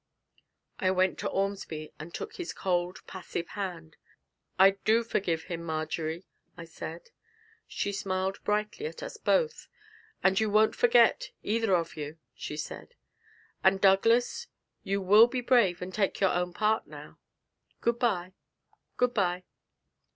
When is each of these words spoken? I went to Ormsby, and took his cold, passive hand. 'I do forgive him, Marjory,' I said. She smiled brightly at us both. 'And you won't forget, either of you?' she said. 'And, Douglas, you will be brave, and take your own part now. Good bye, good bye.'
I 0.79 0.89
went 0.89 1.19
to 1.19 1.29
Ormsby, 1.29 1.91
and 1.99 2.11
took 2.11 2.37
his 2.37 2.53
cold, 2.53 3.05
passive 3.05 3.49
hand. 3.49 3.97
'I 4.57 4.71
do 4.83 5.03
forgive 5.03 5.43
him, 5.43 5.63
Marjory,' 5.63 6.25
I 6.57 6.65
said. 6.65 7.11
She 7.67 7.91
smiled 7.91 8.43
brightly 8.43 8.87
at 8.87 9.03
us 9.03 9.17
both. 9.17 9.67
'And 10.23 10.39
you 10.39 10.49
won't 10.49 10.75
forget, 10.75 11.29
either 11.43 11.75
of 11.75 11.95
you?' 11.95 12.17
she 12.33 12.57
said. 12.57 12.95
'And, 13.63 13.79
Douglas, 13.79 14.47
you 14.81 15.03
will 15.03 15.27
be 15.27 15.39
brave, 15.39 15.83
and 15.83 15.93
take 15.93 16.19
your 16.19 16.31
own 16.31 16.51
part 16.51 16.87
now. 16.87 17.19
Good 17.79 17.99
bye, 17.99 18.33
good 18.97 19.13
bye.' 19.13 19.43